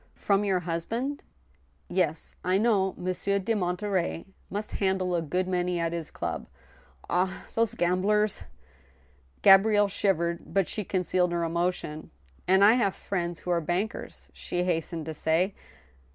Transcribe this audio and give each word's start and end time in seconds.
"From 0.15 0.43
your 0.43 0.61
husband? 0.61 1.21
Yes, 1.87 2.33
I 2.43 2.57
know 2.57 2.95
Monsieur 2.97 3.37
de 3.37 3.53
Monterey 3.53 4.25
must 4.49 4.71
handle 4.71 5.13
a 5.13 5.21
good 5.21 5.47
many 5.47 5.79
at 5.79 5.93
his 5.93 6.09
club.... 6.09 6.47
Ah! 7.07 7.45
those 7.53 7.75
gamblers!" 7.75 8.41
Gabrielle 9.43 9.87
shivered, 9.89 10.39
but 10.51 10.67
she 10.67 10.83
concealed 10.83 11.31
her 11.31 11.43
emotion.." 11.43 12.09
And 12.47 12.63
I 12.63 12.73
have 12.73 12.95
friends 12.95 13.41
who 13.41 13.51
are 13.51 13.61
bankers," 13.61 14.31
she 14.33 14.63
hastened 14.63 15.05
to 15.05 15.13
say. 15.13 15.53